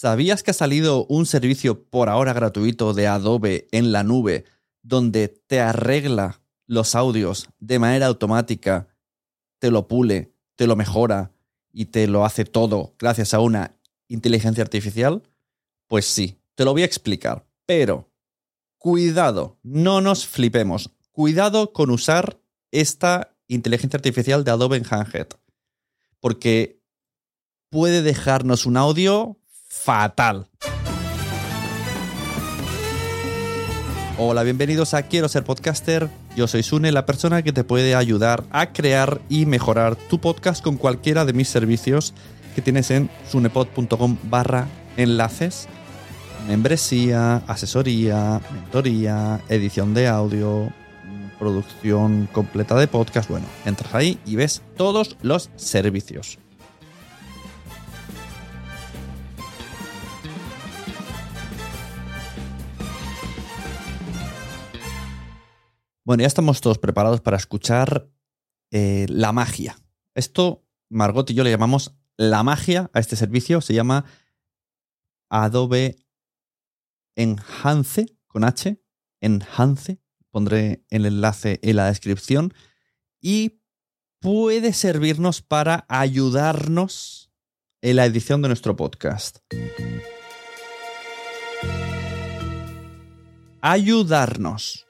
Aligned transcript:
¿Sabías 0.00 0.42
que 0.42 0.52
ha 0.52 0.54
salido 0.54 1.04
un 1.10 1.26
servicio 1.26 1.84
por 1.84 2.08
ahora 2.08 2.32
gratuito 2.32 2.94
de 2.94 3.06
Adobe 3.06 3.68
en 3.70 3.92
la 3.92 4.02
nube 4.02 4.46
donde 4.80 5.28
te 5.28 5.60
arregla 5.60 6.40
los 6.66 6.94
audios 6.94 7.50
de 7.58 7.78
manera 7.78 8.06
automática, 8.06 8.88
te 9.58 9.70
lo 9.70 9.88
pule, 9.88 10.32
te 10.56 10.66
lo 10.66 10.74
mejora 10.74 11.34
y 11.70 11.84
te 11.84 12.06
lo 12.06 12.24
hace 12.24 12.46
todo 12.46 12.94
gracias 12.98 13.34
a 13.34 13.40
una 13.40 13.76
inteligencia 14.08 14.64
artificial? 14.64 15.22
Pues 15.86 16.06
sí, 16.06 16.40
te 16.54 16.64
lo 16.64 16.72
voy 16.72 16.80
a 16.80 16.86
explicar. 16.86 17.46
Pero, 17.66 18.10
cuidado, 18.78 19.58
no 19.62 20.00
nos 20.00 20.26
flipemos. 20.26 20.92
Cuidado 21.12 21.74
con 21.74 21.90
usar 21.90 22.40
esta 22.70 23.36
inteligencia 23.48 23.98
artificial 23.98 24.44
de 24.44 24.50
Adobe 24.50 24.78
en 24.78 24.86
Handhead. 24.88 25.28
Porque 26.20 26.80
puede 27.68 28.00
dejarnos 28.00 28.64
un 28.64 28.78
audio 28.78 29.36
fatal. 29.70 30.48
Hola, 34.18 34.42
bienvenidos 34.42 34.92
a 34.92 35.04
Quiero 35.04 35.28
ser 35.28 35.44
podcaster. 35.44 36.10
Yo 36.36 36.46
soy 36.46 36.62
Sune, 36.62 36.92
la 36.92 37.06
persona 37.06 37.42
que 37.42 37.52
te 37.52 37.64
puede 37.64 37.94
ayudar 37.94 38.44
a 38.50 38.72
crear 38.72 39.22
y 39.30 39.46
mejorar 39.46 39.96
tu 39.96 40.20
podcast 40.20 40.62
con 40.62 40.76
cualquiera 40.76 41.24
de 41.24 41.32
mis 41.32 41.48
servicios 41.48 42.12
que 42.54 42.60
tienes 42.60 42.90
en 42.90 43.08
sunepod.com 43.30 44.18
barra 44.24 44.66
enlaces. 44.98 45.68
Membresía, 46.46 47.36
asesoría, 47.46 48.40
mentoría, 48.52 49.40
edición 49.48 49.94
de 49.94 50.08
audio, 50.08 50.70
producción 51.38 52.28
completa 52.32 52.76
de 52.76 52.88
podcast. 52.88 53.30
Bueno, 53.30 53.46
entras 53.64 53.94
ahí 53.94 54.18
y 54.26 54.36
ves 54.36 54.62
todos 54.76 55.16
los 55.22 55.50
servicios. 55.56 56.38
Bueno, 66.10 66.22
ya 66.22 66.26
estamos 66.26 66.60
todos 66.60 66.78
preparados 66.78 67.20
para 67.20 67.36
escuchar 67.36 68.10
eh, 68.72 69.06
la 69.08 69.30
magia. 69.30 69.78
Esto, 70.16 70.66
Margot 70.88 71.30
y 71.30 71.34
yo 71.34 71.44
le 71.44 71.52
llamamos 71.52 71.94
la 72.16 72.42
magia 72.42 72.90
a 72.92 72.98
este 72.98 73.14
servicio. 73.14 73.60
Se 73.60 73.74
llama 73.74 74.04
Adobe 75.28 76.04
Enhance, 77.14 78.18
con 78.26 78.42
H, 78.42 78.82
Enhance. 79.20 80.02
Pondré 80.32 80.84
el 80.88 81.06
enlace 81.06 81.60
en 81.62 81.76
la 81.76 81.86
descripción. 81.86 82.54
Y 83.20 83.60
puede 84.18 84.72
servirnos 84.72 85.42
para 85.42 85.86
ayudarnos 85.88 87.30
en 87.82 87.94
la 87.94 88.04
edición 88.04 88.42
de 88.42 88.48
nuestro 88.48 88.74
podcast. 88.74 89.38
Ayudarnos 93.60 94.89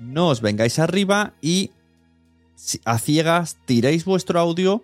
no 0.00 0.28
os 0.28 0.40
vengáis 0.40 0.78
arriba 0.78 1.34
y 1.40 1.70
a 2.84 2.98
ciegas 2.98 3.58
tiréis 3.64 4.04
vuestro 4.04 4.40
audio 4.40 4.82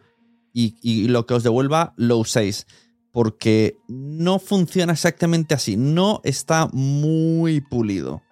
y, 0.52 1.08
lo 1.08 1.26
que 1.26 1.34
os 1.34 1.42
devuelva 1.42 1.92
lo 1.96 2.18
uséis. 2.18 2.66
Porque 3.12 3.76
no 3.88 4.38
funciona 4.38 4.92
exactamente 4.92 5.54
así, 5.54 5.76
no 5.76 6.20
está 6.24 6.68
muy 6.72 7.60
pulido. 7.60 8.22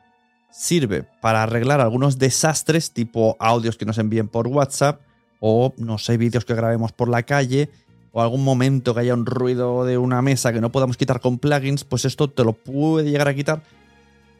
Sirve 0.50 1.06
para 1.20 1.42
arreglar 1.42 1.80
algunos 1.80 2.18
desastres 2.18 2.92
tipo 2.92 3.36
audios 3.40 3.76
que 3.76 3.86
nos 3.86 3.98
envíen 3.98 4.28
por 4.28 4.46
WhatsApp 4.46 5.00
o 5.40 5.74
no 5.76 5.98
sé, 5.98 6.16
vídeos 6.16 6.44
que 6.44 6.54
grabemos 6.54 6.92
por 6.92 7.08
la 7.08 7.24
calle 7.24 7.70
o 8.12 8.22
algún 8.22 8.44
momento 8.44 8.94
que 8.94 9.00
haya 9.00 9.14
un 9.14 9.26
ruido 9.26 9.84
de 9.84 9.98
una 9.98 10.22
mesa 10.22 10.52
que 10.52 10.60
no 10.60 10.70
podamos 10.70 10.96
quitar 10.96 11.20
con 11.20 11.38
plugins, 11.38 11.84
pues 11.84 12.04
esto 12.04 12.30
te 12.30 12.44
lo 12.44 12.52
puede 12.52 13.10
llegar 13.10 13.28
a 13.28 13.34
quitar 13.34 13.62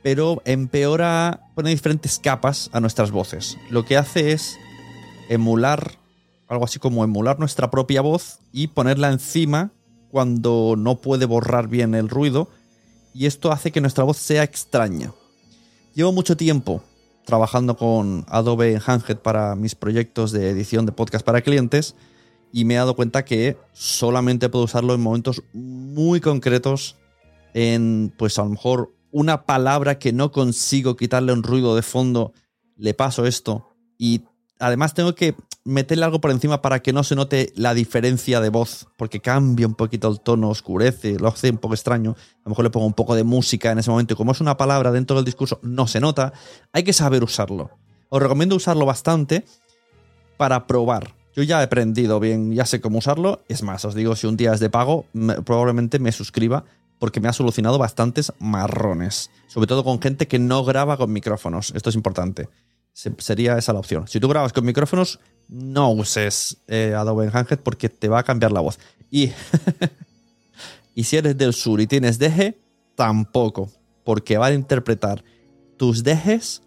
pero 0.04 0.42
empeora, 0.44 1.48
pone 1.54 1.70
diferentes 1.70 2.18
capas 2.18 2.68
a 2.74 2.80
nuestras 2.80 3.10
voces. 3.10 3.56
Lo 3.70 3.86
que 3.86 3.96
hace 3.96 4.32
es 4.32 4.58
emular, 5.30 5.92
algo 6.46 6.66
así 6.66 6.78
como 6.78 7.04
emular 7.04 7.38
nuestra 7.38 7.70
propia 7.70 8.02
voz 8.02 8.40
y 8.52 8.66
ponerla 8.66 9.10
encima 9.10 9.72
cuando 10.10 10.74
no 10.76 11.00
puede 11.00 11.24
borrar 11.24 11.68
bien 11.68 11.94
el 11.94 12.10
ruido. 12.10 12.50
Y 13.14 13.24
esto 13.24 13.50
hace 13.50 13.72
que 13.72 13.80
nuestra 13.80 14.04
voz 14.04 14.18
sea 14.18 14.42
extraña. 14.42 15.14
Llevo 15.94 16.12
mucho 16.12 16.36
tiempo 16.36 16.82
trabajando 17.24 17.78
con 17.78 18.26
Adobe 18.28 18.74
Enhanced 18.74 19.16
para 19.16 19.56
mis 19.56 19.74
proyectos 19.74 20.32
de 20.32 20.50
edición 20.50 20.84
de 20.84 20.92
podcast 20.92 21.24
para 21.24 21.40
clientes 21.40 21.94
y 22.52 22.66
me 22.66 22.74
he 22.74 22.76
dado 22.76 22.94
cuenta 22.94 23.24
que 23.24 23.56
solamente 23.72 24.50
puedo 24.50 24.66
usarlo 24.66 24.92
en 24.92 25.00
momentos 25.00 25.42
muy 25.54 26.20
concretos 26.20 26.96
en 27.54 28.12
pues 28.18 28.38
a 28.38 28.42
lo 28.42 28.50
mejor 28.50 28.93
una 29.14 29.46
palabra 29.46 30.00
que 30.00 30.12
no 30.12 30.32
consigo 30.32 30.96
quitarle 30.96 31.32
un 31.32 31.44
ruido 31.44 31.76
de 31.76 31.82
fondo, 31.82 32.32
le 32.76 32.94
paso 32.94 33.26
esto. 33.26 33.68
Y 33.96 34.22
además 34.58 34.92
tengo 34.92 35.14
que 35.14 35.36
meterle 35.64 36.04
algo 36.04 36.20
por 36.20 36.32
encima 36.32 36.60
para 36.60 36.82
que 36.82 36.92
no 36.92 37.04
se 37.04 37.14
note 37.14 37.52
la 37.54 37.74
diferencia 37.74 38.40
de 38.40 38.48
voz, 38.48 38.88
porque 38.96 39.20
cambia 39.20 39.68
un 39.68 39.76
poquito 39.76 40.08
el 40.08 40.18
tono, 40.18 40.48
oscurece, 40.48 41.16
lo 41.16 41.28
hace 41.28 41.50
un 41.50 41.58
poco 41.58 41.74
extraño. 41.74 42.16
A 42.18 42.40
lo 42.46 42.48
mejor 42.50 42.64
le 42.64 42.70
pongo 42.70 42.86
un 42.86 42.92
poco 42.92 43.14
de 43.14 43.22
música 43.22 43.70
en 43.70 43.78
ese 43.78 43.88
momento 43.88 44.16
como 44.16 44.32
es 44.32 44.40
una 44.40 44.56
palabra 44.56 44.90
dentro 44.90 45.14
del 45.14 45.24
discurso, 45.24 45.60
no 45.62 45.86
se 45.86 46.00
nota. 46.00 46.32
Hay 46.72 46.82
que 46.82 46.92
saber 46.92 47.22
usarlo. 47.22 47.70
Os 48.08 48.20
recomiendo 48.20 48.56
usarlo 48.56 48.84
bastante 48.84 49.44
para 50.36 50.66
probar. 50.66 51.14
Yo 51.36 51.44
ya 51.44 51.60
he 51.60 51.64
aprendido 51.64 52.18
bien, 52.18 52.52
ya 52.52 52.66
sé 52.66 52.80
cómo 52.80 52.98
usarlo. 52.98 53.44
Es 53.48 53.62
más, 53.62 53.84
os 53.84 53.94
digo, 53.94 54.16
si 54.16 54.26
un 54.26 54.36
día 54.36 54.52
es 54.54 54.58
de 54.58 54.70
pago, 54.70 55.06
probablemente 55.44 56.00
me 56.00 56.10
suscriba 56.10 56.64
porque 56.98 57.20
me 57.20 57.28
ha 57.28 57.32
solucionado 57.32 57.78
bastantes 57.78 58.32
marrones. 58.38 59.30
Sobre 59.46 59.66
todo 59.66 59.84
con 59.84 60.00
gente 60.00 60.26
que 60.26 60.38
no 60.38 60.64
graba 60.64 60.96
con 60.96 61.12
micrófonos. 61.12 61.72
Esto 61.74 61.90
es 61.90 61.96
importante. 61.96 62.48
sería 62.92 63.58
esa 63.58 63.72
la 63.72 63.80
opción. 63.80 64.08
Si 64.08 64.20
tú 64.20 64.28
grabas 64.28 64.52
con 64.52 64.64
micrófonos, 64.64 65.20
no 65.48 65.90
uses 65.90 66.58
eh, 66.68 66.94
Adobe 66.96 67.26
Enhanced 67.26 67.58
porque 67.58 67.88
te 67.88 68.08
va 68.08 68.20
a 68.20 68.22
cambiar 68.22 68.52
la 68.52 68.60
voz. 68.60 68.78
Y, 69.10 69.32
si 71.02 71.16
eres 71.16 71.36
del 71.36 71.52
sur 71.52 71.80
y 71.80 71.86
tienes 71.86 72.18
deje, 72.18 72.58
tampoco. 72.94 73.70
Porque 74.04 74.38
va 74.38 74.46
a 74.46 74.52
interpretar 74.52 75.24
tus 75.76 76.04
dejes 76.04 76.62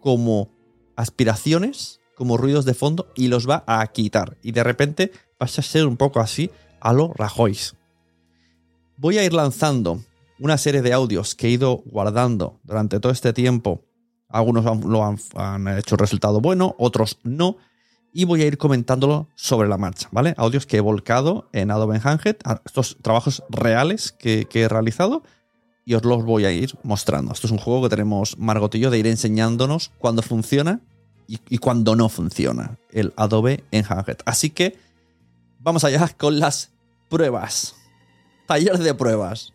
como 0.00 0.50
aspiraciones, 0.96 2.00
como 2.14 2.36
ruidos 2.36 2.64
de 2.64 2.74
fondo 2.74 3.10
y 3.14 3.28
los 3.28 3.48
va 3.48 3.64
a 3.66 3.86
quitar. 3.88 4.36
Y 4.42 4.52
de 4.52 4.64
repente 4.64 5.12
vas 5.38 5.58
a 5.58 5.62
ser 5.62 5.86
un 5.86 5.96
poco 5.96 6.20
así 6.20 6.50
a 6.80 6.92
lo 6.92 7.12
Rajois. 7.14 7.74
Voy 9.00 9.16
a 9.16 9.24
ir 9.24 9.32
lanzando 9.32 10.04
una 10.38 10.58
serie 10.58 10.82
de 10.82 10.92
audios 10.92 11.34
que 11.34 11.46
he 11.46 11.50
ido 11.52 11.78
guardando 11.86 12.60
durante 12.64 13.00
todo 13.00 13.10
este 13.12 13.32
tiempo. 13.32 13.82
Algunos 14.28 14.66
han- 14.66 14.82
lo 14.90 15.02
han, 15.36 15.68
hecho 15.78 15.96
resultado 15.96 16.42
bueno, 16.42 16.74
otros 16.78 17.18
no. 17.22 17.56
Y 18.12 18.26
voy 18.26 18.42
a 18.42 18.46
ir 18.46 18.58
comentándolo 18.58 19.26
sobre 19.36 19.70
la 19.70 19.78
marcha, 19.78 20.08
¿vale? 20.12 20.34
Audios 20.36 20.66
que 20.66 20.76
he 20.76 20.80
volcado 20.80 21.48
en 21.54 21.70
Adobe 21.70 21.96
Enhanced, 21.96 22.36
estos 22.66 22.98
trabajos 23.00 23.42
reales 23.48 24.12
que, 24.12 24.46
he 24.52 24.68
realizado, 24.68 25.22
y 25.86 25.94
os 25.94 26.04
los 26.04 26.22
voy 26.22 26.44
a 26.44 26.52
ir 26.52 26.76
mostrando. 26.82 27.32
Esto 27.32 27.46
es 27.46 27.52
un 27.52 27.58
juego 27.58 27.84
que 27.84 27.88
tenemos 27.88 28.36
Margotillo 28.36 28.90
de 28.90 28.98
ir 28.98 29.06
enseñándonos 29.06 29.92
cuándo 29.96 30.20
funciona 30.20 30.82
y, 31.26 31.38
y 31.48 31.56
cuándo 31.56 31.96
no 31.96 32.10
funciona 32.10 32.76
el 32.90 33.14
Adobe 33.16 33.64
Enhanced. 33.70 34.18
Así 34.26 34.50
que 34.50 34.76
vamos 35.58 35.84
allá 35.84 36.06
con 36.18 36.38
las 36.38 36.70
pruebas. 37.08 37.76
Taller 38.50 38.78
de 38.78 38.94
pruebas. 38.94 39.52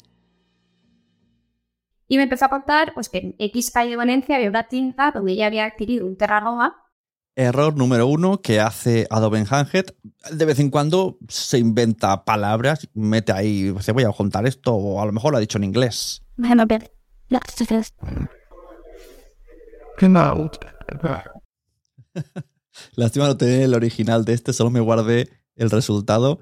Y 2.08 2.16
me 2.16 2.24
empezó 2.24 2.46
a 2.46 2.50
contar 2.50 2.94
pues, 2.94 3.10
que 3.10 3.18
en 3.18 3.36
X 3.40 3.70
calle 3.72 3.90
de 3.90 3.98
Valencia 3.98 4.38
había 4.38 4.48
una 4.48 4.70
tienda 4.70 5.12
donde 5.12 5.34
ella 5.34 5.48
había 5.48 5.66
adquirido 5.66 6.08
un 6.08 6.16
Terranova. 6.16 6.78
Error 7.36 7.76
número 7.76 8.08
uno 8.08 8.42
que 8.42 8.62
hace 8.62 9.06
Adobe 9.10 9.40
Enhanced. 9.40 9.88
De 10.32 10.46
vez 10.46 10.60
en 10.60 10.70
cuando 10.70 11.18
se 11.28 11.58
inventa 11.58 12.24
palabras, 12.24 12.88
mete 12.94 13.34
ahí, 13.34 13.70
voy 13.72 14.04
a 14.06 14.14
contar 14.14 14.48
esto, 14.48 14.74
o 14.74 15.02
a 15.02 15.06
lo 15.06 15.12
mejor 15.12 15.34
lo 15.34 15.40
ha 15.40 15.42
dicho 15.42 15.58
en 15.58 15.66
inglés. 15.66 16.24
Lástima 22.96 23.28
no 23.28 23.36
tener 23.36 23.64
el 23.64 23.74
original 23.74 24.24
de 24.24 24.36
este, 24.36 24.54
solo 24.54 24.70
me 24.70 24.80
guardé 24.80 25.28
el 25.58 25.70
resultado 25.70 26.40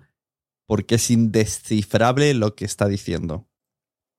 porque 0.66 0.96
es 0.96 1.12
indescifrable 1.12 2.34
lo 2.34 2.56
que 2.56 2.66
está 2.66 2.88
diciendo. 2.88 3.48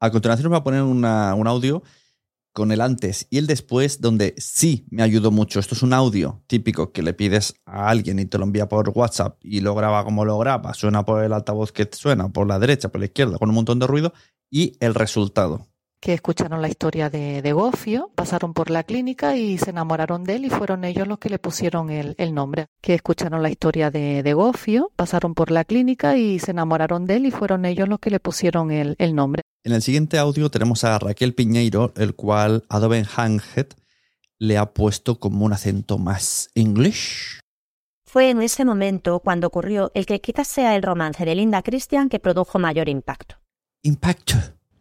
A 0.00 0.10
continuación 0.10 0.46
os 0.46 0.50
voy 0.50 0.58
a 0.58 0.64
poner 0.64 0.82
un 0.82 1.04
audio 1.04 1.82
con 2.54 2.70
el 2.70 2.80
antes 2.80 3.26
y 3.30 3.38
el 3.38 3.48
después 3.48 4.00
donde 4.00 4.34
sí 4.38 4.86
me 4.88 5.02
ayudó 5.02 5.30
mucho. 5.32 5.58
Esto 5.58 5.74
es 5.74 5.82
un 5.82 5.92
audio 5.92 6.42
típico 6.46 6.92
que 6.92 7.02
le 7.02 7.12
pides 7.12 7.54
a 7.66 7.88
alguien 7.90 8.20
y 8.20 8.26
te 8.26 8.38
lo 8.38 8.44
envía 8.44 8.68
por 8.68 8.90
WhatsApp 8.90 9.38
y 9.42 9.60
lo 9.60 9.74
graba 9.74 10.04
como 10.04 10.24
lo 10.24 10.38
graba. 10.38 10.72
Suena 10.72 11.04
por 11.04 11.24
el 11.24 11.32
altavoz 11.32 11.72
que 11.72 11.88
suena, 11.92 12.32
por 12.32 12.46
la 12.46 12.60
derecha, 12.60 12.90
por 12.90 13.00
la 13.00 13.06
izquierda, 13.06 13.38
con 13.38 13.48
un 13.48 13.56
montón 13.56 13.80
de 13.80 13.88
ruido 13.88 14.14
y 14.50 14.76
el 14.78 14.94
resultado. 14.94 15.66
Que 16.04 16.12
escucharon 16.12 16.60
la 16.60 16.68
historia 16.68 17.08
de, 17.08 17.40
de 17.40 17.52
Gofio, 17.54 18.10
pasaron 18.14 18.52
por 18.52 18.68
la 18.68 18.82
clínica 18.82 19.38
y 19.38 19.56
se 19.56 19.70
enamoraron 19.70 20.22
de 20.22 20.36
él 20.36 20.44
y 20.44 20.50
fueron 20.50 20.84
ellos 20.84 21.08
los 21.08 21.18
que 21.18 21.30
le 21.30 21.38
pusieron 21.38 21.88
el, 21.88 22.14
el 22.18 22.34
nombre. 22.34 22.66
Que 22.82 22.92
escucharon 22.92 23.42
la 23.42 23.48
historia 23.48 23.90
de, 23.90 24.22
de 24.22 24.34
Gofio, 24.34 24.92
pasaron 24.96 25.34
por 25.34 25.50
la 25.50 25.64
clínica 25.64 26.18
y 26.18 26.40
se 26.40 26.50
enamoraron 26.50 27.06
de 27.06 27.16
él 27.16 27.24
y 27.24 27.30
fueron 27.30 27.64
ellos 27.64 27.88
los 27.88 28.00
que 28.00 28.10
le 28.10 28.20
pusieron 28.20 28.70
el, 28.70 28.96
el 28.98 29.14
nombre. 29.14 29.40
En 29.64 29.72
el 29.72 29.80
siguiente 29.80 30.18
audio 30.18 30.50
tenemos 30.50 30.84
a 30.84 30.98
Raquel 30.98 31.34
Piñeiro, 31.34 31.94
el 31.96 32.14
cual 32.14 32.64
Adobe 32.68 32.98
Enhanced 32.98 33.68
le 34.38 34.58
ha 34.58 34.74
puesto 34.74 35.18
como 35.18 35.46
un 35.46 35.54
acento 35.54 35.96
más 35.96 36.50
English. 36.54 37.40
Fue 38.04 38.28
en 38.28 38.42
ese 38.42 38.66
momento 38.66 39.20
cuando 39.20 39.46
ocurrió 39.46 39.90
el 39.94 40.04
que 40.04 40.20
quizás 40.20 40.48
sea 40.48 40.76
el 40.76 40.82
romance 40.82 41.24
de 41.24 41.34
Linda 41.34 41.62
Christian 41.62 42.10
que 42.10 42.18
produjo 42.18 42.58
mayor 42.58 42.90
impacto. 42.90 43.36
Impact. 43.82 44.34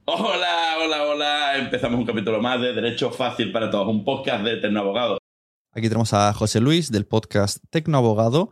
Hola, 0.05 0.75
hola, 0.83 1.03
hola. 1.03 1.57
Empezamos 1.57 1.97
un 1.97 2.05
capítulo 2.05 2.41
más 2.41 2.59
de 2.59 2.73
Derecho 2.73 3.09
Fácil 3.09 3.53
para 3.53 3.71
Todos, 3.71 3.87
un 3.87 4.03
podcast 4.03 4.43
de 4.43 4.57
Tecnoabogado. 4.57 5.17
Aquí 5.71 5.87
tenemos 5.87 6.13
a 6.13 6.33
José 6.33 6.59
Luis 6.59 6.91
del 6.91 7.05
podcast 7.05 7.59
Tecnoabogado 7.69 8.51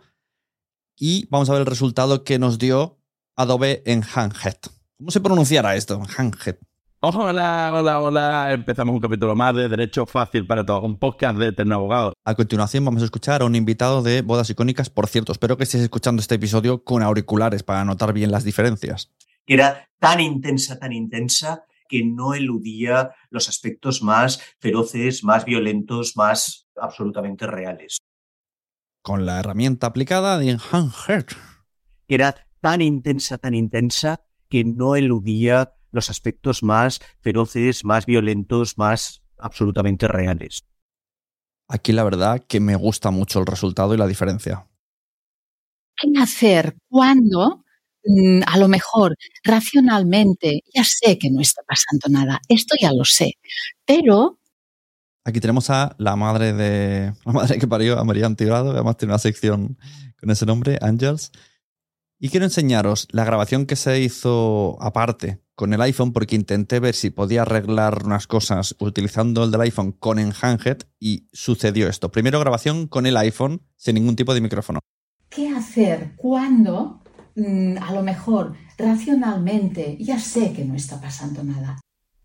y 0.98 1.28
vamos 1.30 1.50
a 1.50 1.54
ver 1.54 1.62
el 1.62 1.66
resultado 1.66 2.24
que 2.24 2.40
nos 2.40 2.58
dio 2.58 3.00
Adobe 3.36 3.84
Enhanced. 3.86 4.60
¿Cómo 4.98 5.12
se 5.12 5.20
pronunciará 5.20 5.76
esto? 5.76 5.96
Enhanced. 5.96 6.56
Hola, 7.02 7.72
hola, 7.74 8.00
hola. 8.00 8.54
Empezamos 8.54 8.96
un 8.96 9.02
capítulo 9.02 9.36
más 9.36 9.54
de 9.54 9.68
Derecho 9.68 10.06
Fácil 10.06 10.48
para 10.48 10.66
Todos, 10.66 10.86
un 10.86 10.98
podcast 11.00 11.38
de 11.38 11.52
Tecnoabogado. 11.52 12.14
A 12.24 12.36
continuación 12.36 12.86
vamos 12.86 13.02
a 13.02 13.06
escuchar 13.06 13.42
a 13.42 13.46
un 13.46 13.56
invitado 13.56 14.02
de 14.02 14.22
Bodas 14.22 14.50
Icónicas. 14.50 14.90
Por 14.90 15.08
cierto, 15.08 15.34
espero 15.34 15.58
que 15.58 15.64
estéis 15.64 15.84
escuchando 15.84 16.22
este 16.22 16.36
episodio 16.36 16.86
con 16.86 17.04
auriculares 17.04 17.64
para 17.64 17.84
notar 17.84 18.14
bien 18.14 18.32
las 18.32 18.46
diferencias. 18.46 19.12
Que 19.52 19.56
era 19.56 19.90
tan 20.00 20.22
intensa, 20.22 20.80
tan 20.80 20.94
intensa, 20.94 21.66
que 21.90 22.06
no 22.06 22.34
eludía 22.34 23.12
los 23.30 23.50
aspectos 23.50 24.02
más 24.02 24.40
feroces, 24.60 25.26
más 25.26 25.44
violentos, 25.44 26.16
más 26.16 26.70
absolutamente 26.78 27.46
reales. 27.48 27.98
Con 29.02 29.26
la 29.26 29.42
herramienta 29.42 29.88
aplicada 29.88 30.38
de 30.38 30.52
Enhanced. 30.52 31.26
Que 32.08 32.16
era 32.16 32.48
tan 32.62 32.80
intensa, 32.80 33.40
tan 33.40 33.54
intensa, 33.54 34.22
que 34.48 34.64
no 34.64 34.96
eludía 34.96 35.74
los 35.92 36.10
aspectos 36.10 36.64
más 36.64 37.02
feroces, 37.20 37.84
más 37.84 38.06
violentos, 38.06 38.78
más 38.78 39.22
absolutamente 39.38 40.08
reales. 40.08 40.66
Aquí 41.68 41.92
la 41.92 42.06
verdad 42.06 42.42
que 42.48 42.62
me 42.62 42.78
gusta 42.78 43.12
mucho 43.12 43.42
el 43.42 43.48
resultado 43.48 43.94
y 43.94 43.98
la 43.98 44.08
diferencia. 44.08 44.70
¿Qué 45.98 46.10
hacer 46.22 46.78
cuando 46.88 47.58
mm, 47.58 47.71
a 48.46 48.58
lo 48.58 48.68
mejor 48.68 49.16
racionalmente 49.44 50.62
ya 50.74 50.84
sé 50.84 51.18
que 51.18 51.30
no 51.30 51.42
está 51.42 51.62
pasando 51.64 52.08
nada? 52.10 52.40
Esto 52.48 52.76
ya 52.80 52.92
lo 52.94 53.06
sé, 53.06 53.34
pero 53.86 54.38
Aquí 55.24 55.40
tenemos 55.40 55.70
a 55.70 55.96
la 56.00 56.16
madre 56.16 56.52
de. 56.54 57.14
La 57.26 57.32
madre 57.32 57.60
que 57.60 57.68
parió 57.68 58.00
a 58.00 58.04
María 58.04 58.28
Tirado. 58.34 58.72
Además, 58.72 58.98
tiene 58.98 59.14
una 59.14 59.20
sección 59.20 59.78
con 60.20 60.32
ese 60.32 60.48
nombre, 60.48 60.80
Angels. 60.82 61.32
Y 62.20 62.30
quiero 62.30 62.46
enseñaros 62.46 63.08
la 63.12 63.24
grabación 63.24 63.66
que 63.66 63.76
se 63.76 64.00
hizo 64.00 64.78
aparte 64.82 65.42
con 65.56 65.74
el 65.74 65.82
iPhone, 65.82 66.12
porque 66.12 66.36
intenté 66.36 66.80
ver 66.80 66.96
si 66.96 67.12
podía 67.12 67.44
arreglar 67.44 68.04
unas 68.06 68.26
cosas 68.26 68.76
utilizando 68.80 69.44
el 69.44 69.52
del 69.52 69.62
iPhone 69.62 69.92
con 69.92 70.18
Enhanced 70.18 70.88
y 71.00 71.28
sucedió 71.34 71.88
esto. 71.88 72.12
Primero 72.12 72.40
grabación 72.40 72.88
con 72.88 73.06
el 73.06 73.18
iPhone 73.18 73.62
sin 73.76 73.96
ningún 73.96 74.16
tipo 74.16 74.34
de 74.34 74.42
micrófono. 74.42 74.80
¿qué 75.32 75.50
hacer 75.50 76.14
cuando 76.18 77.01
mm, 77.01 77.01
a 77.36 77.94
lo 77.94 78.04
mejor 78.04 78.56
racionalmente 78.78 79.98
ya 80.00 80.20
sé 80.20 80.54
que 80.54 80.66
no 80.66 80.76
está 80.76 81.00
pasando 81.00 81.44
nada? 81.44 81.80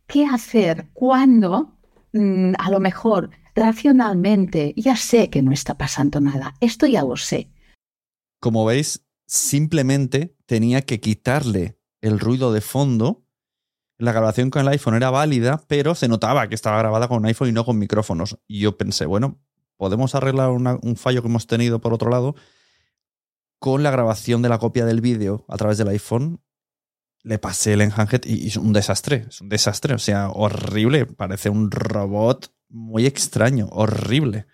¿Qué 0.06 0.26
hacer 0.26 0.88
cuando 0.93 1.79
mm, 2.12 2.55
a 2.58 2.70
lo 2.70 2.81
mejor 2.81 3.31
racionalmente 3.55 4.75
ya 4.76 4.97
sé 4.97 5.31
que 5.31 5.43
no 5.43 5.53
está 5.53 5.76
pasando 5.76 6.20
nada? 6.20 6.55
Esto 6.61 6.87
ya 6.87 7.03
lo 7.03 7.17
sé. 7.17 7.50
Como 8.41 8.64
veis, 8.64 9.05
simplemente 9.26 10.37
tenía 10.47 10.82
que 10.82 11.00
quitarle 11.00 11.79
el 12.00 12.20
ruido 12.20 12.52
de 12.52 12.61
fondo. 12.61 13.25
La 13.99 14.12
grabación 14.12 14.50
con 14.50 14.62
el 14.62 14.69
iPhone 14.69 14.95
era 14.95 15.11
válida, 15.11 15.64
pero 15.69 15.95
se 15.95 16.09
notaba 16.09 16.49
que 16.49 16.54
estaba 16.54 16.78
grabada 16.78 17.09
con 17.09 17.19
un 17.19 17.26
iPhone 17.26 17.49
y 17.49 17.52
no 17.52 17.64
con 17.64 17.78
micrófonos. 17.78 18.38
Y 18.47 18.61
yo 18.61 18.76
pensé, 18.76 19.07
bueno, 19.07 19.40
podemos 19.76 20.14
arreglar 20.14 20.50
un 20.50 20.97
fallo 20.97 21.23
que 21.23 21.28
hemos 21.28 21.47
tenido 21.47 21.81
por 21.81 21.95
otro 21.95 22.11
lado 22.11 22.35
con 23.59 23.83
la 23.83 23.91
grabación 23.91 24.43
de 24.43 24.49
la 24.49 24.59
copia 24.59 24.85
del 24.85 25.01
vídeo 25.01 25.45
a 25.49 25.57
través 25.57 25.79
del 25.79 25.89
iPhone. 25.89 26.43
Le 27.23 27.39
pasé 27.39 27.73
el 27.73 27.81
Enhanced 27.81 28.23
y, 28.25 28.45
y 28.45 28.47
es 28.49 28.57
un 28.57 28.73
desastre. 28.73 29.27
Es 29.29 29.41
un 29.41 29.49
desastre. 29.49 29.95
O 29.95 29.99
sea, 29.99 30.31
horrible. 30.31 31.07
Parece 31.07 31.51
un 31.51 31.71
robot 31.71 32.53
muy 32.69 33.07
extraño. 33.07 33.69
Horrible. 33.71 34.47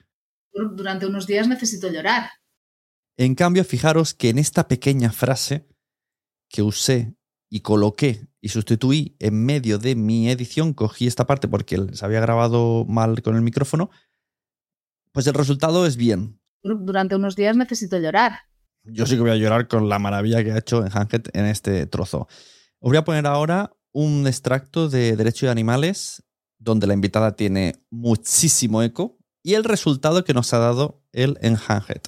Durante 0.53 1.07
unos 1.07 1.27
días 1.27 1.49
necesito 1.49 1.91
llorar. 1.91 2.31
En 3.17 3.35
cambio, 3.35 3.65
fijaros 3.65 4.15
que 4.15 4.31
en 4.31 4.39
esta 4.39 4.69
pequeña 4.69 5.13
frase 5.13 5.69
que 6.49 6.63
usé 6.63 7.15
y 7.51 7.61
coloqué 7.61 8.29
y 8.41 8.49
sustituí 8.49 9.17
en 9.19 9.45
medio 9.45 9.79
de 9.79 9.95
mi 9.95 10.31
edición, 10.31 10.73
cogí 10.73 11.07
esta 11.07 11.27
parte 11.27 11.49
porque 11.49 11.79
se 11.93 12.05
había 12.05 12.21
grabado 12.21 12.85
mal 12.87 13.23
con 13.23 13.37
el 13.37 13.43
micrófono, 13.43 13.91
pues 15.13 15.27
el 15.27 15.35
resultado 15.35 15.87
es 15.87 15.97
bien. 15.97 16.41
Durante 16.63 17.15
unos 17.15 17.37
días 17.37 17.57
necesito 17.57 17.99
llorar. 17.99 18.41
Yo 18.85 19.07
sí 19.07 19.15
que 19.15 19.21
voy 19.21 19.31
a 19.31 19.37
llorar 19.37 19.69
con 19.69 19.89
la 19.89 19.99
maravilla 19.99 20.43
que 20.43 20.53
ha 20.53 20.59
hecho 20.59 20.85
Enhanced 20.85 21.29
en 21.35 21.47
este 21.47 21.87
trozo. 21.87 22.27
Os 22.81 22.91
voy 22.91 22.97
a 22.97 23.05
poner 23.05 23.27
ahora 23.27 23.73
un 23.93 24.27
extracto 24.27 24.89
de 24.89 25.17
Derecho 25.17 25.47
de 25.47 25.53
Animales, 25.53 26.25
donde 26.59 26.87
la 26.87 26.95
invitada 26.95 27.37
tiene 27.37 27.77
muchísimo 27.91 28.83
eco, 28.83 29.19
y 29.43 29.55
el 29.55 29.65
resultado 29.65 30.25
que 30.25 30.35
nos 30.35 30.53
ha 30.53 30.59
dado 30.59 31.03
el 31.13 31.39
Enhanced. 31.43 32.03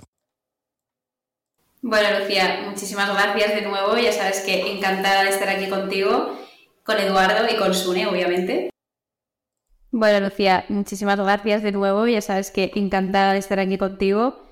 Bueno, 1.83 2.19
Lucía, 2.19 2.63
muchísimas 2.67 3.13
gracias 3.13 3.55
de 3.55 3.63
nuevo. 3.63 3.97
Ya 3.99 4.13
sabes 4.13 4.41
que 4.41 4.73
encantada 4.73 5.23
de 5.25 5.31
estar 5.31 5.49
aquí 5.49 5.69
contigo, 5.69 6.39
con 6.83 6.99
Eduardo 6.99 7.47
y 7.53 7.57
con 7.57 7.75
Sune, 7.75 8.07
obviamente. 8.07 8.71
Bueno, 9.91 10.27
Lucía, 10.27 10.65
muchísimas 10.71 11.21
gracias 11.21 11.63
de 11.63 11.73
nuevo. 11.73 12.07
Ya 12.07 12.21
sabes 12.21 12.51
que 12.51 12.73
encantada 12.75 13.35
de 13.35 13.39
estar 13.39 13.61
aquí 13.61 13.79
contigo, 13.79 14.43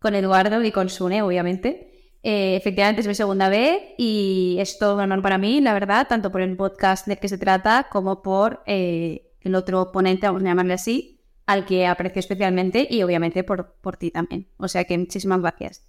con 0.00 0.14
Eduardo 0.14 0.64
y 0.64 0.72
con 0.72 0.88
Sune, 0.88 1.22
obviamente. 1.22 2.18
Eh, 2.22 2.56
efectivamente 2.56 3.00
es 3.00 3.06
mi 3.06 3.14
segunda 3.14 3.48
vez 3.48 3.80
y 3.96 4.56
es 4.58 4.78
todo 4.78 4.94
un 4.94 5.00
honor 5.00 5.22
para 5.22 5.38
mí, 5.38 5.60
la 5.60 5.72
verdad, 5.72 6.06
tanto 6.08 6.30
por 6.30 6.40
el 6.40 6.56
podcast 6.56 7.06
del 7.06 7.18
que 7.18 7.28
se 7.28 7.38
trata 7.38 7.88
como 7.90 8.20
por 8.22 8.62
eh, 8.66 9.32
el 9.40 9.54
otro 9.54 9.90
ponente, 9.92 10.26
vamos 10.26 10.42
a 10.42 10.46
llamarle 10.46 10.74
así, 10.74 11.22
al 11.46 11.64
que 11.64 11.86
aprecio 11.86 12.20
especialmente 12.20 12.86
y 12.90 13.02
obviamente 13.02 13.44
por, 13.44 13.76
por 13.80 13.96
ti 13.96 14.10
también. 14.10 14.50
O 14.58 14.68
sea 14.68 14.84
que 14.84 14.98
muchísimas 14.98 15.40
gracias. 15.40 15.86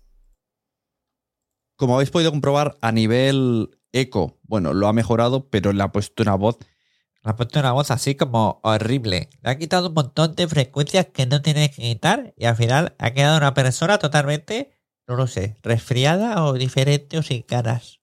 Como 1.75 1.95
habéis 1.95 2.11
podido 2.11 2.31
comprobar, 2.31 2.77
a 2.81 2.91
nivel 2.91 3.77
Echo, 3.91 4.39
bueno, 4.43 4.73
lo 4.73 4.87
ha 4.87 4.93
mejorado, 4.93 5.49
pero 5.49 5.73
le 5.73 5.83
ha 5.83 5.91
puesto 5.91 6.23
una 6.23 6.35
voz. 6.35 6.57
Le 7.23 7.31
ha 7.31 7.35
puesto 7.35 7.59
una 7.59 7.71
voz 7.71 7.91
así 7.91 8.15
como 8.15 8.59
horrible. 8.63 9.29
Le 9.43 9.49
ha 9.51 9.57
quitado 9.57 9.89
un 9.89 9.93
montón 9.93 10.35
de 10.35 10.47
frecuencias 10.47 11.07
que 11.07 11.25
no 11.27 11.41
tiene 11.41 11.69
que 11.69 11.81
quitar 11.81 12.33
y 12.35 12.45
al 12.45 12.55
final 12.55 12.95
ha 12.97 13.11
quedado 13.11 13.37
una 13.37 13.53
persona 13.53 13.99
totalmente, 13.99 14.71
no 15.07 15.15
lo 15.15 15.27
sé, 15.27 15.55
resfriada 15.61 16.43
o 16.43 16.53
diferente 16.53 17.19
o 17.19 17.23
sin 17.23 17.43
caras. 17.43 18.01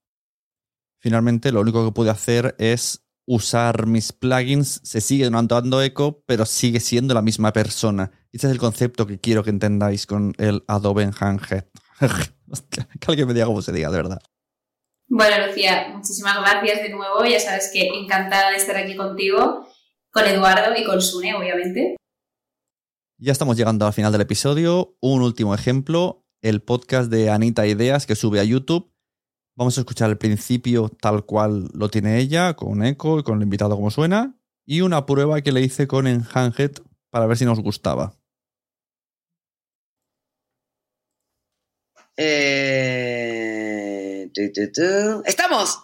Finalmente, 0.99 1.51
lo 1.51 1.61
único 1.61 1.85
que 1.85 1.91
pude 1.91 2.09
hacer 2.09 2.55
es 2.59 3.05
usar 3.25 3.85
mis 3.87 4.13
plugins. 4.13 4.81
Se 4.83 5.01
sigue 5.01 5.29
notando 5.29 5.81
eco, 5.81 6.23
pero 6.25 6.45
sigue 6.45 6.79
siendo 6.79 7.13
la 7.13 7.21
misma 7.21 7.53
persona. 7.53 8.11
Ese 8.31 8.47
es 8.47 8.53
el 8.53 8.59
concepto 8.59 9.05
que 9.05 9.19
quiero 9.19 9.43
que 9.43 9.49
entendáis 9.49 10.05
con 10.05 10.33
el 10.37 10.63
Adobe 10.67 11.03
Enhanced. 11.03 11.65
que 12.99 13.05
alguien 13.07 13.27
me 13.27 13.33
diga 13.33 13.45
cómo 13.45 13.61
se 13.61 13.71
diga, 13.71 13.89
de 13.89 13.97
verdad. 13.97 14.19
Bueno, 15.11 15.47
Lucía, 15.47 15.89
muchísimas 15.91 16.39
gracias 16.39 16.83
de 16.83 16.89
nuevo. 16.89 17.25
Ya 17.25 17.39
sabes 17.39 17.71
que 17.73 17.87
encantada 17.87 18.51
de 18.51 18.57
estar 18.57 18.77
aquí 18.77 18.95
contigo, 18.95 19.67
con 20.11 20.25
Eduardo 20.25 20.75
y 20.77 20.85
con 20.85 21.01
Sune, 21.01 21.33
obviamente. 21.33 21.95
Ya 23.17 23.31
estamos 23.31 23.57
llegando 23.57 23.87
al 23.87 23.93
final 23.93 24.11
del 24.11 24.21
episodio. 24.21 24.95
Un 25.01 25.23
último 25.23 25.55
ejemplo, 25.55 26.23
el 26.43 26.61
podcast 26.61 27.11
de 27.11 27.31
Anita 27.31 27.65
Ideas 27.65 28.05
que 28.05 28.15
sube 28.15 28.39
a 28.39 28.43
YouTube. 28.43 28.93
Vamos 29.57 29.77
a 29.77 29.81
escuchar 29.81 30.11
el 30.11 30.17
principio 30.19 30.89
tal 31.01 31.25
cual 31.25 31.69
lo 31.73 31.89
tiene 31.89 32.19
ella, 32.19 32.53
con 32.53 32.85
eco 32.85 33.19
y 33.19 33.23
con 33.23 33.37
el 33.37 33.43
invitado 33.43 33.75
como 33.75 33.89
suena. 33.89 34.39
Y 34.63 34.81
una 34.81 35.07
prueba 35.07 35.41
que 35.41 35.51
le 35.51 35.61
hice 35.61 35.87
con 35.87 36.05
Enhanced 36.05 36.83
para 37.09 37.25
ver 37.25 37.35
si 37.35 37.45
nos 37.45 37.59
gustaba. 37.59 38.13
Eh. 42.15 43.28
¡Estamos! 45.25 45.79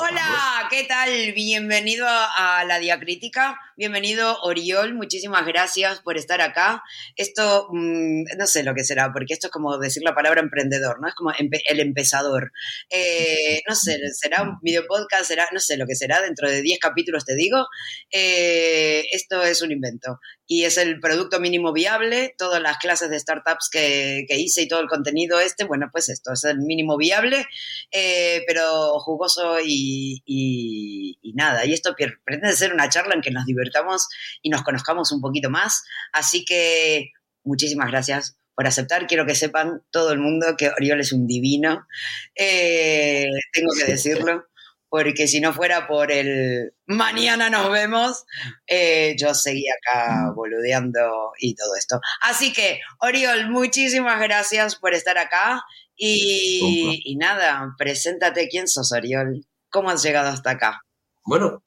Hola, 0.00 0.68
¿qué 0.70 0.84
tal? 0.84 1.32
Bienvenido 1.32 2.06
a 2.06 2.62
la 2.66 2.78
diacrítica. 2.78 3.58
Bienvenido, 3.74 4.38
Oriol. 4.42 4.92
Muchísimas 4.94 5.46
gracias 5.46 6.00
por 6.00 6.18
estar 6.18 6.42
acá. 6.42 6.82
Esto, 7.16 7.68
mm, 7.72 8.24
no 8.36 8.46
sé 8.46 8.62
lo 8.62 8.74
que 8.74 8.84
será, 8.84 9.10
porque 9.10 9.32
esto 9.32 9.46
es 9.46 9.50
como 9.50 9.78
decir 9.78 10.02
la 10.04 10.14
palabra 10.14 10.42
emprendedor, 10.42 11.00
¿no? 11.00 11.08
Es 11.08 11.14
como 11.14 11.30
empe- 11.32 11.62
el 11.68 11.80
empezador. 11.80 12.52
Eh, 12.90 13.62
no 13.66 13.74
sé, 13.74 13.98
será 14.12 14.42
un 14.42 14.58
video 14.60 14.86
podcast, 14.86 15.24
será, 15.24 15.48
no 15.52 15.58
sé 15.60 15.78
lo 15.78 15.86
que 15.86 15.94
será. 15.96 16.20
Dentro 16.20 16.50
de 16.50 16.60
10 16.60 16.78
capítulos 16.78 17.24
te 17.24 17.34
digo. 17.34 17.66
Eh, 18.10 19.04
esto 19.12 19.42
es 19.42 19.62
un 19.62 19.72
invento. 19.72 20.18
Y 20.46 20.64
es 20.64 20.76
el 20.76 21.00
producto 21.00 21.40
mínimo 21.40 21.72
viable. 21.72 22.34
Todas 22.36 22.60
las 22.60 22.76
clases 22.78 23.08
de 23.10 23.18
startups 23.18 23.68
que, 23.70 24.24
que 24.28 24.36
hice 24.38 24.62
y 24.62 24.68
todo 24.68 24.80
el 24.80 24.88
contenido 24.88 25.40
este, 25.40 25.64
bueno, 25.64 25.88
pues 25.92 26.08
esto 26.08 26.32
es 26.32 26.44
el 26.44 26.58
mínimo 26.58 26.96
viable, 26.98 27.46
eh, 27.90 28.42
pero 28.46 28.98
jugoso 29.00 29.58
y, 29.64 30.22
y- 30.26 31.18
y 31.22 31.32
nada. 31.34 31.64
Y 31.64 31.72
esto 31.72 31.94
pretende 32.24 32.54
ser 32.56 32.72
una 32.74 32.88
charla 32.88 33.14
en 33.14 33.22
que 33.22 33.30
nos 33.30 33.46
divertamos 33.46 34.08
y 34.42 34.50
nos 34.50 34.62
conozcamos 34.62 35.12
un 35.12 35.20
poquito 35.20 35.48
más. 35.50 35.84
Así 36.12 36.44
que 36.44 37.10
muchísimas 37.44 37.90
gracias 37.90 38.36
por 38.54 38.66
aceptar. 38.66 39.06
Quiero 39.06 39.24
que 39.26 39.34
sepan 39.34 39.82
todo 39.90 40.12
el 40.12 40.18
mundo 40.18 40.54
que 40.58 40.68
Oriol 40.70 41.00
es 41.00 41.12
un 41.12 41.26
divino. 41.26 41.86
Eh, 42.34 43.26
tengo 43.52 43.72
que 43.78 43.84
decirlo. 43.90 44.46
Porque 44.94 45.26
si 45.26 45.40
no 45.40 45.54
fuera 45.54 45.86
por 45.88 46.12
el 46.12 46.74
mañana 46.84 47.48
nos 47.48 47.70
vemos, 47.72 48.24
eh, 48.66 49.16
yo 49.18 49.32
seguía 49.32 49.72
acá 49.80 50.32
boludeando 50.36 51.32
y 51.38 51.54
todo 51.54 51.74
esto. 51.76 51.98
Así 52.20 52.52
que, 52.52 52.78
Oriol, 53.00 53.48
muchísimas 53.50 54.20
gracias 54.20 54.76
por 54.76 54.92
estar 54.92 55.16
acá. 55.16 55.62
Y, 55.96 57.00
y 57.06 57.16
nada, 57.16 57.74
preséntate 57.78 58.48
quién 58.48 58.68
sos, 58.68 58.92
Oriol. 58.92 59.46
¿Cómo 59.70 59.88
has 59.88 60.02
llegado 60.02 60.28
hasta 60.28 60.50
acá? 60.50 60.82
Bueno, 61.24 61.62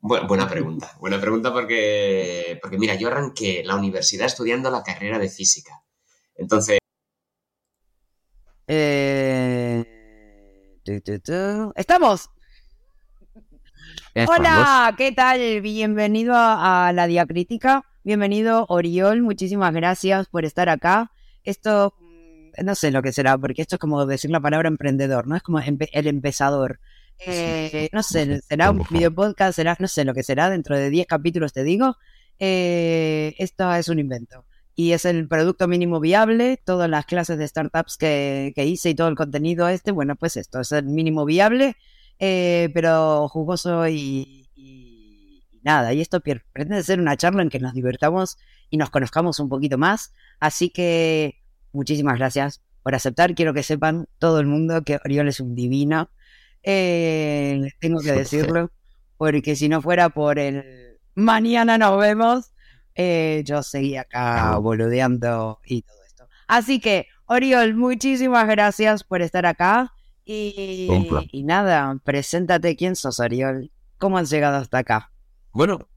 bu- 0.00 0.26
buena 0.26 0.48
pregunta. 0.48 0.96
Buena 0.98 1.20
pregunta 1.20 1.52
porque, 1.52 2.58
porque, 2.60 2.76
mira, 2.76 2.96
yo 2.96 3.06
arranqué 3.06 3.62
la 3.64 3.76
universidad 3.76 4.26
estudiando 4.26 4.68
la 4.72 4.82
carrera 4.82 5.20
de 5.20 5.28
física. 5.28 5.80
Entonces, 6.34 6.78
Eh. 8.68 9.15
¡Estamos! 10.86 12.30
Estamos. 14.14 14.38
Hola, 14.38 14.94
¿qué 14.96 15.10
tal? 15.12 15.60
Bienvenido 15.60 16.34
a, 16.36 16.86
a 16.88 16.92
la 16.92 17.06
diacrítica. 17.08 17.84
Bienvenido, 18.04 18.66
Oriol. 18.68 19.20
Muchísimas 19.22 19.74
gracias 19.74 20.28
por 20.28 20.44
estar 20.44 20.68
acá. 20.68 21.10
Esto, 21.42 21.92
no 22.62 22.74
sé 22.76 22.92
lo 22.92 23.02
que 23.02 23.12
será, 23.12 23.36
porque 23.36 23.62
esto 23.62 23.76
es 23.76 23.80
como 23.80 24.06
decir 24.06 24.30
la 24.30 24.38
palabra 24.40 24.68
emprendedor, 24.68 25.26
¿no? 25.26 25.34
Es 25.36 25.42
como 25.42 25.58
empe- 25.60 25.90
el 25.92 26.06
empezador. 26.06 26.78
Eh, 27.18 27.88
no 27.92 28.02
sé, 28.04 28.40
será 28.42 28.70
un 28.70 28.86
video 28.90 29.12
podcast, 29.12 29.56
será, 29.56 29.76
no 29.80 29.88
sé 29.88 30.04
lo 30.04 30.14
que 30.14 30.22
será, 30.22 30.50
dentro 30.50 30.76
de 30.78 30.88
10 30.90 31.06
capítulos 31.08 31.52
te 31.52 31.64
digo. 31.64 31.96
Eh, 32.38 33.34
esto 33.38 33.72
es 33.74 33.88
un 33.88 33.98
invento. 33.98 34.44
Y 34.78 34.92
es 34.92 35.06
el 35.06 35.26
producto 35.28 35.66
mínimo 35.68 36.00
viable, 36.00 36.60
todas 36.64 36.88
las 36.90 37.06
clases 37.06 37.38
de 37.38 37.48
startups 37.48 37.96
que, 37.96 38.52
que 38.54 38.66
hice 38.66 38.90
y 38.90 38.94
todo 38.94 39.08
el 39.08 39.16
contenido 39.16 39.68
este, 39.68 39.90
bueno, 39.90 40.16
pues 40.16 40.36
esto 40.36 40.60
es 40.60 40.70
el 40.72 40.84
mínimo 40.86 41.24
viable, 41.24 41.76
eh, 42.18 42.70
pero 42.74 43.26
jugoso 43.28 43.88
y, 43.88 44.48
y- 44.54 45.42
y 45.50 45.60
nada. 45.62 45.94
Y 45.94 46.00
esto 46.02 46.20
pretende 46.20 46.82
ser 46.82 47.00
una 47.00 47.16
charla 47.16 47.42
en 47.42 47.48
que 47.50 47.58
nos 47.58 47.72
divertamos 47.74 48.36
y 48.70 48.76
nos 48.76 48.90
conozcamos 48.90 49.40
un 49.40 49.48
poquito 49.48 49.78
más. 49.78 50.12
Así 50.40 50.70
que 50.70 51.36
muchísimas 51.72 52.18
gracias 52.18 52.62
por 52.82 52.94
aceptar. 52.94 53.34
Quiero 53.34 53.54
que 53.54 53.62
sepan 53.62 54.06
todo 54.18 54.40
el 54.40 54.46
mundo 54.46 54.82
que 54.84 54.98
Oriol 55.04 55.28
es 55.28 55.40
un 55.40 55.54
divino. 55.54 56.10
Eh, 56.62 57.70
tengo 57.80 58.00
que 58.00 58.12
decirlo, 58.12 58.70
porque 59.16 59.56
si 59.56 59.68
no 59.68 59.80
fuera 59.82 60.10
por 60.10 60.38
el 60.38 60.98
mañana 61.14 61.78
nos 61.78 61.98
vemos, 61.98 62.52
eh, 62.96 63.42
yo 63.44 63.62
seguía 63.62 64.02
acá 64.02 64.56
boludeando 64.58 65.60
y 65.64 65.82
todo 65.82 65.96
esto. 66.06 66.28
Así 66.48 66.80
que, 66.80 67.06
Oriol, 67.26 67.74
muchísimas 67.74 68.46
gracias 68.48 69.04
por 69.04 69.22
estar 69.22 69.46
acá. 69.46 69.92
Y, 70.24 70.88
y 71.32 71.42
nada, 71.44 71.96
preséntate 72.04 72.74
quién 72.76 72.96
sos, 72.96 73.20
Oriol. 73.20 73.70
¿Cómo 73.98 74.18
has 74.18 74.28
llegado 74.30 74.56
hasta 74.56 74.78
acá? 74.78 75.12
bueno, 75.52 75.88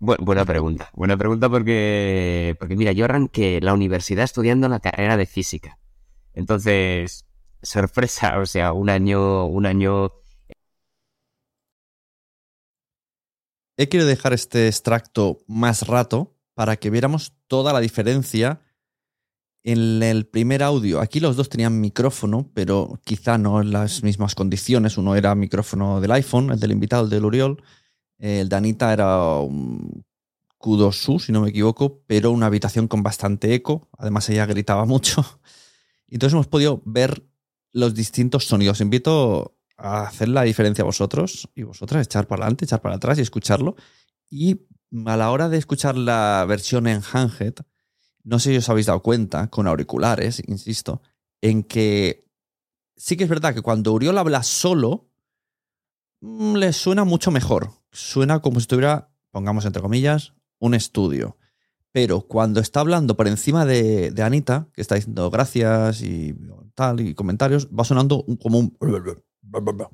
bu- 0.00 0.16
buena 0.20 0.44
pregunta. 0.44 0.90
Buena 0.94 1.16
pregunta 1.16 1.48
porque, 1.48 2.56
porque, 2.58 2.76
mira, 2.76 2.92
yo 2.92 3.04
arranqué 3.04 3.60
la 3.60 3.74
universidad 3.74 4.24
estudiando 4.24 4.68
la 4.68 4.80
carrera 4.80 5.16
de 5.16 5.26
física. 5.26 5.78
Entonces, 6.34 7.24
sorpresa, 7.62 8.38
o 8.38 8.46
sea, 8.46 8.72
un 8.72 8.90
año, 8.90 9.46
un 9.46 9.66
año 9.66 10.12
He 13.80 13.88
querido 13.88 14.06
dejar 14.06 14.34
este 14.34 14.66
extracto 14.66 15.38
más 15.46 15.86
rato 15.86 16.36
para 16.52 16.76
que 16.76 16.90
viéramos 16.90 17.32
toda 17.46 17.72
la 17.72 17.80
diferencia 17.80 18.60
en 19.62 20.02
el 20.02 20.26
primer 20.26 20.62
audio. 20.62 21.00
Aquí 21.00 21.18
los 21.18 21.34
dos 21.34 21.48
tenían 21.48 21.80
micrófono, 21.80 22.50
pero 22.52 23.00
quizá 23.04 23.38
no 23.38 23.58
en 23.58 23.72
las 23.72 24.02
mismas 24.02 24.34
condiciones. 24.34 24.98
Uno 24.98 25.16
era 25.16 25.34
micrófono 25.34 26.02
del 26.02 26.10
iPhone, 26.10 26.50
el 26.50 26.60
del 26.60 26.72
invitado, 26.72 27.04
el 27.04 27.08
del 27.08 27.24
Uriol. 27.24 27.62
El 28.18 28.50
de 28.50 28.56
Anita 28.56 28.92
era 28.92 29.38
un 29.38 30.04
Q2U, 30.58 31.18
si 31.18 31.32
no 31.32 31.40
me 31.40 31.48
equivoco, 31.48 32.02
pero 32.06 32.32
una 32.32 32.48
habitación 32.48 32.86
con 32.86 33.02
bastante 33.02 33.54
eco. 33.54 33.88
Además, 33.96 34.28
ella 34.28 34.44
gritaba 34.44 34.84
mucho. 34.94 35.24
Entonces 36.06 36.34
hemos 36.34 36.48
podido 36.48 36.82
ver 36.84 37.26
los 37.72 37.94
distintos 37.94 38.44
sonidos. 38.44 38.76
Os 38.76 38.82
invito 38.82 39.56
hacer 39.80 40.28
la 40.28 40.42
diferencia 40.42 40.84
vosotros 40.84 41.48
y 41.54 41.62
vosotras, 41.62 42.06
echar 42.06 42.26
para 42.26 42.42
adelante, 42.42 42.64
echar 42.64 42.80
para 42.80 42.96
atrás 42.96 43.18
y 43.18 43.22
escucharlo. 43.22 43.76
Y 44.28 44.62
a 45.06 45.16
la 45.16 45.30
hora 45.30 45.48
de 45.48 45.58
escuchar 45.58 45.96
la 45.96 46.44
versión 46.48 46.86
en 46.86 47.02
Handhead, 47.12 47.54
no 48.22 48.38
sé 48.38 48.50
si 48.50 48.56
os 48.58 48.68
habéis 48.68 48.86
dado 48.86 49.02
cuenta, 49.02 49.48
con 49.48 49.66
auriculares, 49.66 50.42
insisto, 50.46 51.00
en 51.40 51.62
que 51.62 52.26
sí 52.96 53.16
que 53.16 53.24
es 53.24 53.30
verdad 53.30 53.54
que 53.54 53.62
cuando 53.62 53.92
Uriol 53.92 54.18
habla 54.18 54.42
solo, 54.42 55.08
mm, 56.20 56.56
le 56.56 56.72
suena 56.72 57.04
mucho 57.04 57.30
mejor. 57.30 57.70
Suena 57.92 58.40
como 58.40 58.60
si 58.60 58.64
estuviera, 58.64 59.10
pongamos 59.30 59.64
entre 59.64 59.82
comillas, 59.82 60.34
un 60.58 60.74
estudio. 60.74 61.38
Pero 61.92 62.20
cuando 62.20 62.60
está 62.60 62.80
hablando 62.80 63.16
por 63.16 63.26
encima 63.26 63.64
de, 63.64 64.10
de 64.10 64.22
Anita, 64.22 64.68
que 64.74 64.82
está 64.82 64.94
diciendo 64.94 65.30
gracias 65.30 66.02
y 66.02 66.36
tal, 66.74 67.00
y 67.00 67.14
comentarios, 67.14 67.68
va 67.68 67.84
sonando 67.84 68.24
como 68.40 68.58
un 68.58 68.76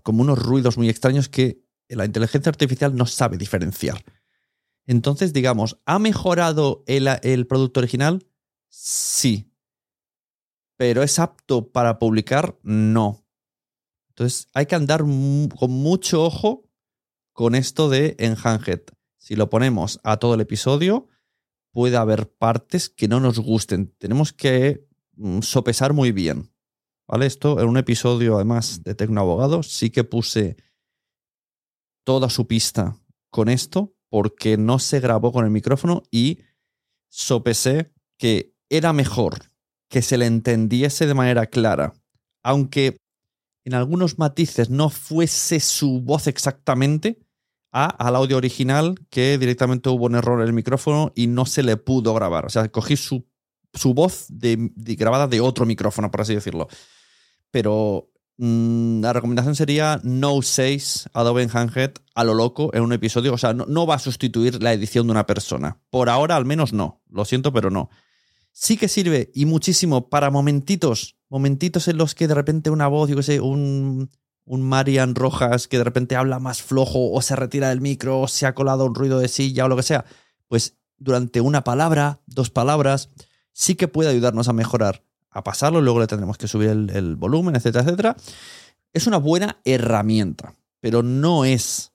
como 0.02 0.22
unos 0.22 0.38
ruidos 0.38 0.76
muy 0.76 0.88
extraños 0.88 1.28
que 1.28 1.62
la 1.88 2.04
inteligencia 2.04 2.50
artificial 2.50 2.94
no 2.94 3.06
sabe 3.06 3.36
diferenciar. 3.36 4.04
Entonces, 4.86 5.32
digamos, 5.32 5.80
¿ha 5.84 5.98
mejorado 5.98 6.84
el, 6.86 7.08
el 7.22 7.46
producto 7.46 7.80
original? 7.80 8.26
Sí. 8.68 9.52
Pero 10.76 11.02
¿es 11.02 11.18
apto 11.18 11.70
para 11.70 11.98
publicar? 11.98 12.58
No. 12.62 13.25
Entonces, 14.10 14.48
hay 14.54 14.66
que 14.66 14.75
andar 14.75 15.00
con 15.00 15.70
mucho 15.70 16.25
ojo 16.25 16.68
con 17.32 17.54
esto 17.54 17.88
de 17.88 18.16
Enhanced. 18.18 18.82
Si 19.18 19.36
lo 19.36 19.50
ponemos 19.50 20.00
a 20.04 20.18
todo 20.18 20.34
el 20.34 20.40
episodio, 20.40 21.08
puede 21.70 21.96
haber 21.96 22.30
partes 22.30 22.88
que 22.88 23.08
no 23.08 23.20
nos 23.20 23.38
gusten. 23.38 23.94
Tenemos 23.98 24.32
que 24.32 24.86
mm, 25.16 25.40
sopesar 25.40 25.92
muy 25.92 26.12
bien. 26.12 26.50
¿Vale? 27.08 27.26
Esto 27.26 27.60
en 27.60 27.68
un 27.68 27.76
episodio, 27.76 28.36
además 28.36 28.82
de 28.82 28.94
Tecno 28.94 29.20
Abogado, 29.20 29.62
sí 29.62 29.90
que 29.90 30.04
puse 30.04 30.56
toda 32.04 32.30
su 32.30 32.46
pista 32.46 32.98
con 33.30 33.48
esto 33.48 33.94
porque 34.08 34.56
no 34.56 34.78
se 34.78 35.00
grabó 35.00 35.32
con 35.32 35.44
el 35.44 35.50
micrófono 35.50 36.02
y 36.10 36.40
sopesé 37.08 37.92
que 38.18 38.54
era 38.70 38.92
mejor 38.92 39.50
que 39.88 40.02
se 40.02 40.18
le 40.18 40.26
entendiese 40.26 41.06
de 41.06 41.14
manera 41.14 41.46
clara, 41.46 41.94
aunque 42.42 42.98
en 43.64 43.75
algunos 43.75 44.18
matices 44.18 44.70
no 44.70 44.90
fuese 44.90 45.60
su 45.60 46.00
voz 46.00 46.26
exactamente, 46.28 47.18
a, 47.72 47.86
al 47.86 48.16
audio 48.16 48.36
original 48.36 48.94
que 49.10 49.36
directamente 49.38 49.88
hubo 49.90 50.06
un 50.06 50.14
error 50.14 50.40
en 50.40 50.46
el 50.46 50.52
micrófono 50.52 51.12
y 51.14 51.26
no 51.26 51.44
se 51.46 51.62
le 51.62 51.76
pudo 51.76 52.14
grabar. 52.14 52.46
O 52.46 52.48
sea, 52.48 52.70
cogí 52.70 52.96
su, 52.96 53.26
su 53.75 53.92
voz 53.92 54.26
de, 54.28 54.70
grabada 54.76 55.26
de 55.26 55.40
otro 55.40 55.66
micrófono, 55.66 56.10
por 56.10 56.22
así 56.22 56.34
decirlo. 56.34 56.68
Pero 57.50 58.10
mm, 58.38 59.00
la 59.00 59.12
recomendación 59.12 59.54
sería 59.54 60.00
no 60.02 60.34
uséis 60.34 61.08
Adobe 61.12 61.42
Enhanced 61.42 61.92
a 62.14 62.24
lo 62.24 62.34
loco 62.34 62.70
en 62.74 62.82
un 62.82 62.92
episodio. 62.92 63.34
O 63.34 63.38
sea, 63.38 63.54
no, 63.54 63.86
va 63.86 63.96
a 63.96 64.00
sustituir 64.00 64.62
la 64.62 64.72
edición 64.72 65.06
de 65.06 65.12
una 65.12 65.26
persona. 65.26 65.78
Por 65.90 66.08
ahora, 66.08 66.36
al 66.36 66.44
menos 66.44 66.72
no. 66.72 67.02
Lo 67.08 67.24
siento, 67.24 67.52
pero 67.52 67.70
no. 67.70 67.90
Sí 68.52 68.76
que 68.76 68.88
sirve 68.88 69.30
y 69.34 69.44
muchísimo 69.44 70.08
para 70.08 70.30
momentitos, 70.30 71.16
momentitos 71.28 71.88
en 71.88 71.98
los 71.98 72.14
que 72.14 72.26
de 72.26 72.34
repente 72.34 72.70
una 72.70 72.88
voz, 72.88 73.10
yo 73.10 73.16
qué 73.16 73.22
sé, 73.22 73.40
un, 73.40 74.10
un 74.46 74.62
Marian 74.62 75.14
Rojas 75.14 75.68
que 75.68 75.76
de 75.76 75.84
repente 75.84 76.16
habla 76.16 76.38
más 76.38 76.62
flojo 76.62 77.12
o 77.12 77.20
se 77.20 77.36
retira 77.36 77.68
del 77.68 77.82
micro 77.82 78.20
o 78.20 78.28
se 78.28 78.46
ha 78.46 78.54
colado 78.54 78.86
un 78.86 78.94
ruido 78.94 79.18
de 79.18 79.28
silla 79.28 79.66
o 79.66 79.68
lo 79.68 79.76
que 79.76 79.82
sea, 79.82 80.06
pues 80.48 80.78
durante 80.98 81.40
una 81.40 81.64
palabra, 81.64 82.20
dos 82.26 82.50
palabras, 82.50 83.10
sí 83.52 83.74
que 83.74 83.88
puede 83.88 84.10
ayudarnos 84.10 84.48
a 84.48 84.52
mejorar, 84.52 85.02
a 85.30 85.45
pasarlo, 85.45 85.80
luego 85.80 86.00
le 86.00 86.06
tendremos 86.06 86.38
que 86.38 86.49
subir 86.49 86.71
el, 86.71 87.16
volumen, 87.16 87.56
etcétera, 87.56 87.85
etcétera. 87.85 88.16
Es 88.92 89.06
una 89.06 89.18
buena 89.18 89.61
herramienta, 89.64 90.56
pero 90.80 91.02
no 91.02 91.45
es 91.45 91.92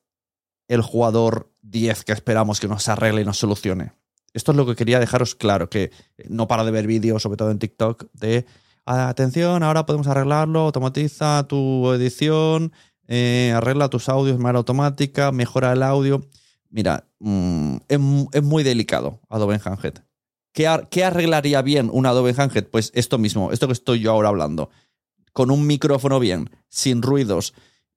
el 0.67 0.81
jugador 0.81 1.51
10 1.61 2.03
que 2.03 2.11
esperamos 2.11 2.59
que 2.59 2.67
nos 2.67 2.87
arregle 2.87 3.21
y 3.21 3.25
nos 3.25 3.37
solucione. 3.37 3.93
Esto 4.33 4.51
es 4.51 4.57
lo 4.57 4.65
que 4.65 4.75
quería 4.75 4.99
dejaros 4.99 5.35
claro, 5.35 5.69
que 5.69 5.91
no 6.29 6.47
para 6.47 6.63
de 6.63 6.71
ver 6.71 6.87
vídeos, 6.87 7.23
sobre 7.23 7.37
todo 7.37 7.51
en 7.51 7.59
TikTok, 7.59 8.05
de 8.13 8.45
atención, 8.85 9.63
ahora 9.63 9.85
podemos 9.85 10.07
arreglarlo, 10.07 10.61
automatiza 10.61 11.45
tu 11.47 11.91
edición, 11.91 12.71
eh, 13.07 13.53
arregla 13.55 13.89
tus 13.89 14.07
audios 14.07 14.37
de 14.37 14.43
manera 14.43 14.59
automática, 14.59 15.31
mejora 15.31 15.73
el 15.73 15.83
audio. 15.83 16.21
Mira, 16.69 17.07
mm, 17.19 17.75
es, 17.87 17.99
es 18.31 18.43
muy 18.43 18.63
delicado 18.63 19.19
Adobe 19.29 19.55
Enhanced. 19.55 20.01
¿Qué, 20.53 20.67
ar- 20.67 20.89
qué 20.89 21.03
arreglaría 21.03 21.61
bien 21.61 21.89
un 21.91 22.05
Adobe 22.05 22.31
Enhanced? 22.31 22.67
Pues 22.69 22.91
esto 22.93 23.17
mismo, 23.17 23.51
esto 23.51 23.67
que 23.67 23.73
estoy 23.73 23.99
yo 23.99 24.11
ahora 24.11 24.29
hablando. 24.29 24.69
Con 25.33 25.49
un 25.51 25.65
micrófono 25.65 26.19
bien, 26.19 26.49
sin 26.67 27.01
ruidos, 27.01 27.53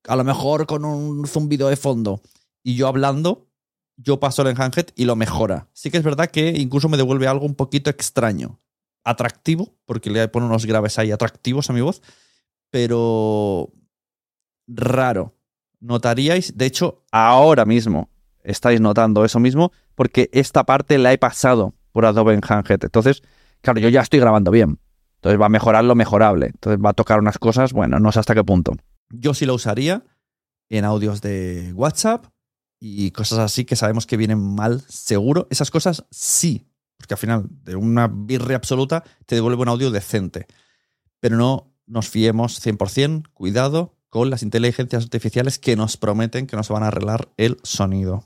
a 0.07 0.15
lo 0.15 0.23
mejor 0.23 0.65
con 0.67 0.85
un 0.85 1.27
zumbido 1.27 1.67
de 1.69 1.75
fondo. 1.75 2.21
Y 2.63 2.75
yo 2.75 2.87
hablando, 2.87 3.47
yo 3.97 4.19
paso 4.19 4.41
el 4.41 4.49
Enhanced 4.49 4.87
y 4.95 5.05
lo 5.05 5.15
mejora. 5.15 5.67
Sí 5.73 5.91
que 5.91 5.97
es 5.97 6.03
verdad 6.03 6.29
que 6.29 6.49
incluso 6.49 6.87
me 6.89 6.97
devuelve 6.97 7.27
algo 7.27 7.45
un 7.45 7.55
poquito 7.55 7.89
extraño. 7.89 8.59
Atractivo, 9.03 9.75
porque 9.85 10.09
le 10.09 10.27
pone 10.29 10.45
unos 10.47 10.65
graves 10.65 10.97
ahí 10.97 11.11
atractivos 11.11 11.69
a 11.69 11.73
mi 11.73 11.81
voz, 11.81 12.01
pero 12.71 13.71
raro. 14.67 15.35
Notaríais, 15.79 16.57
de 16.57 16.65
hecho, 16.65 17.03
ahora 17.11 17.65
mismo 17.65 18.09
estáis 18.43 18.81
notando 18.81 19.25
eso 19.25 19.39
mismo, 19.39 19.71
porque 19.93 20.29
esta 20.33 20.63
parte 20.63 20.97
la 20.97 21.13
he 21.13 21.17
pasado 21.17 21.73
por 21.95 22.05
Adobe 22.05 22.33
Enhanced. 22.33 22.83
Entonces, 22.83 23.23
claro, 23.61 23.79
yo 23.79 23.87
ya 23.87 24.01
estoy 24.01 24.19
grabando 24.19 24.51
bien. 24.51 24.79
Entonces 25.15 25.39
va 25.39 25.45
a 25.45 25.49
mejorar 25.49 25.85
lo 25.85 25.95
mejorable. 25.95 26.47
Entonces 26.47 26.77
va 26.83 26.89
a 26.89 26.93
tocar 26.93 27.19
unas 27.19 27.37
cosas, 27.37 27.71
bueno, 27.71 28.01
no 28.01 28.11
sé 28.11 28.19
hasta 28.19 28.35
qué 28.35 28.43
punto. 28.43 28.73
Yo 29.11 29.33
sí 29.33 29.45
lo 29.45 29.53
usaría 29.53 30.03
en 30.67 30.83
audios 30.83 31.21
de 31.21 31.71
WhatsApp 31.73 32.25
y 32.81 33.11
cosas 33.11 33.39
así 33.39 33.63
que 33.63 33.77
sabemos 33.77 34.05
que 34.05 34.17
vienen 34.17 34.39
mal, 34.39 34.81
seguro. 34.89 35.47
Esas 35.49 35.71
cosas 35.71 36.03
sí, 36.11 36.67
porque 36.97 37.13
al 37.13 37.17
final 37.17 37.45
de 37.49 37.77
una 37.77 38.09
birria 38.09 38.57
absoluta 38.57 39.05
te 39.25 39.35
devuelve 39.35 39.61
un 39.61 39.69
audio 39.69 39.89
decente. 39.89 40.47
Pero 41.21 41.37
no 41.37 41.77
nos 41.87 42.09
fiemos 42.09 42.61
100%, 42.61 43.29
cuidado 43.31 43.95
con 44.09 44.29
las 44.29 44.43
inteligencias 44.43 45.05
artificiales 45.05 45.59
que 45.59 45.77
nos 45.77 45.95
prometen 45.95 46.45
que 46.45 46.57
nos 46.57 46.67
van 46.67 46.83
a 46.83 46.87
arreglar 46.87 47.29
el 47.37 47.57
sonido. 47.63 48.25